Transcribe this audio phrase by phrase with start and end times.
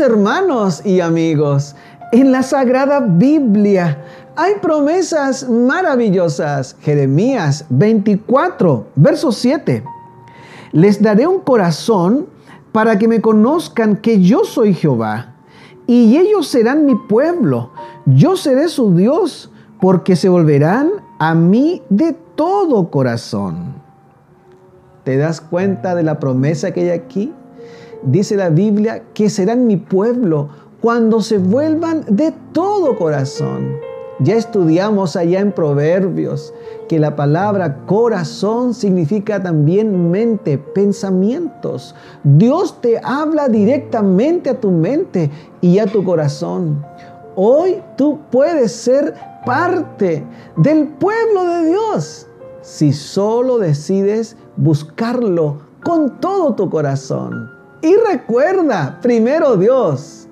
[0.00, 1.74] hermanos y amigos,
[2.12, 4.02] en la Sagrada Biblia
[4.36, 6.76] hay promesas maravillosas.
[6.80, 9.84] Jeremías 24, verso 7.
[10.72, 12.26] Les daré un corazón
[12.72, 15.34] para que me conozcan que yo soy Jehová,
[15.86, 17.70] y ellos serán mi pueblo,
[18.06, 23.74] yo seré su Dios, porque se volverán a mí de todo corazón.
[25.04, 27.32] ¿Te das cuenta de la promesa que hay aquí?
[28.04, 30.48] Dice la Biblia que serán mi pueblo
[30.80, 33.76] cuando se vuelvan de todo corazón.
[34.20, 36.52] Ya estudiamos allá en Proverbios
[36.88, 41.94] que la palabra corazón significa también mente, pensamientos.
[42.22, 45.30] Dios te habla directamente a tu mente
[45.62, 46.84] y a tu corazón.
[47.34, 49.14] Hoy tú puedes ser
[49.46, 50.24] parte
[50.56, 52.28] del pueblo de Dios
[52.60, 57.63] si solo decides buscarlo con todo tu corazón.
[57.84, 60.26] Y recuerda, primero Dios